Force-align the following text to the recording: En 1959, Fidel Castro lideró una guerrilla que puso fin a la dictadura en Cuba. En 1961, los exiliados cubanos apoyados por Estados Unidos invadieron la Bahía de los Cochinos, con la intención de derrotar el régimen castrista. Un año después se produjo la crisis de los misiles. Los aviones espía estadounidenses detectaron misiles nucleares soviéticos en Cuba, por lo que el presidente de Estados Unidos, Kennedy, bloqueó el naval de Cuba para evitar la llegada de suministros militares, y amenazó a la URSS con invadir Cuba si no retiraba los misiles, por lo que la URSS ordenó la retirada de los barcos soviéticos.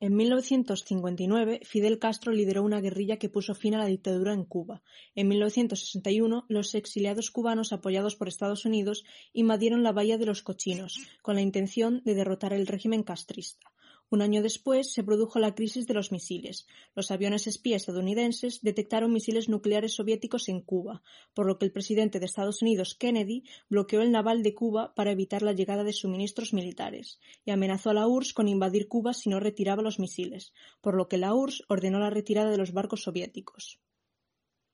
En 0.00 0.14
1959, 0.14 1.62
Fidel 1.64 1.98
Castro 1.98 2.30
lideró 2.30 2.62
una 2.62 2.80
guerrilla 2.80 3.16
que 3.16 3.28
puso 3.28 3.56
fin 3.56 3.74
a 3.74 3.78
la 3.78 3.86
dictadura 3.86 4.32
en 4.32 4.44
Cuba. 4.44 4.80
En 5.16 5.26
1961, 5.26 6.44
los 6.48 6.76
exiliados 6.76 7.32
cubanos 7.32 7.72
apoyados 7.72 8.14
por 8.14 8.28
Estados 8.28 8.64
Unidos 8.64 9.04
invadieron 9.32 9.82
la 9.82 9.90
Bahía 9.90 10.16
de 10.16 10.26
los 10.26 10.42
Cochinos, 10.42 11.00
con 11.20 11.34
la 11.34 11.40
intención 11.40 12.00
de 12.04 12.14
derrotar 12.14 12.52
el 12.52 12.68
régimen 12.68 13.02
castrista. 13.02 13.72
Un 14.10 14.22
año 14.22 14.42
después 14.42 14.92
se 14.92 15.04
produjo 15.04 15.38
la 15.38 15.54
crisis 15.54 15.86
de 15.86 15.92
los 15.92 16.12
misiles. 16.12 16.66
Los 16.94 17.10
aviones 17.10 17.46
espía 17.46 17.76
estadounidenses 17.76 18.62
detectaron 18.62 19.12
misiles 19.12 19.50
nucleares 19.50 19.94
soviéticos 19.94 20.48
en 20.48 20.62
Cuba, 20.62 21.02
por 21.34 21.46
lo 21.46 21.58
que 21.58 21.66
el 21.66 21.72
presidente 21.72 22.18
de 22.18 22.24
Estados 22.24 22.62
Unidos, 22.62 22.94
Kennedy, 22.94 23.44
bloqueó 23.68 24.00
el 24.00 24.10
naval 24.10 24.42
de 24.42 24.54
Cuba 24.54 24.94
para 24.94 25.10
evitar 25.10 25.42
la 25.42 25.52
llegada 25.52 25.84
de 25.84 25.92
suministros 25.92 26.54
militares, 26.54 27.20
y 27.44 27.50
amenazó 27.50 27.90
a 27.90 27.94
la 27.94 28.06
URSS 28.06 28.32
con 28.32 28.48
invadir 28.48 28.88
Cuba 28.88 29.12
si 29.12 29.28
no 29.28 29.40
retiraba 29.40 29.82
los 29.82 29.98
misiles, 29.98 30.54
por 30.80 30.94
lo 30.94 31.08
que 31.08 31.18
la 31.18 31.34
URSS 31.34 31.64
ordenó 31.68 31.98
la 31.98 32.08
retirada 32.08 32.50
de 32.50 32.56
los 32.56 32.72
barcos 32.72 33.02
soviéticos. 33.02 33.78